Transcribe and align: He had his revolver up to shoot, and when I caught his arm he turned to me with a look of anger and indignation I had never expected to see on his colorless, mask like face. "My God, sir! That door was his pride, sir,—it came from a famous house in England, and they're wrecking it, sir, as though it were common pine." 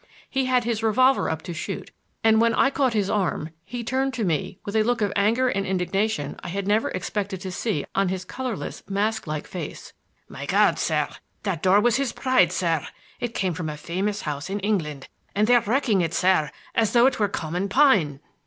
He 0.31 0.45
had 0.45 0.63
his 0.63 0.81
revolver 0.81 1.29
up 1.29 1.43
to 1.43 1.53
shoot, 1.53 1.91
and 2.23 2.41
when 2.41 2.55
I 2.55 2.71
caught 2.71 2.93
his 2.95 3.07
arm 3.07 3.51
he 3.63 3.83
turned 3.83 4.15
to 4.15 4.23
me 4.25 4.57
with 4.65 4.75
a 4.75 4.81
look 4.81 4.99
of 4.99 5.13
anger 5.15 5.47
and 5.47 5.63
indignation 5.63 6.39
I 6.41 6.47
had 6.47 6.67
never 6.67 6.89
expected 6.89 7.39
to 7.41 7.51
see 7.51 7.85
on 7.93 8.09
his 8.09 8.25
colorless, 8.25 8.81
mask 8.89 9.27
like 9.27 9.45
face. 9.45 9.93
"My 10.27 10.47
God, 10.47 10.79
sir! 10.79 11.07
That 11.43 11.61
door 11.61 11.79
was 11.79 11.97
his 11.97 12.13
pride, 12.13 12.51
sir,—it 12.51 13.35
came 13.35 13.53
from 13.53 13.69
a 13.69 13.77
famous 13.77 14.21
house 14.21 14.49
in 14.49 14.59
England, 14.61 15.07
and 15.35 15.45
they're 15.45 15.61
wrecking 15.61 16.01
it, 16.01 16.15
sir, 16.15 16.49
as 16.73 16.93
though 16.93 17.05
it 17.05 17.19
were 17.19 17.27
common 17.29 17.69
pine." 17.69 18.21